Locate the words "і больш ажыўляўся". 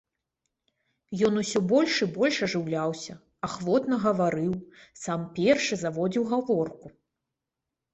2.07-3.13